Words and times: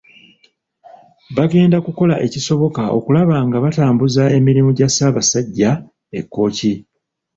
Bagenda 1.37 1.77
kukola 1.85 2.15
ekisoboka 2.25 2.81
okulaba 2.97 3.35
nga 3.47 3.57
batambuza 3.63 4.23
emirimu 4.37 4.69
gya 4.77 4.87
Ssaabasajja 4.89 5.71
e 6.19 6.21
Kkooki. 6.25 6.73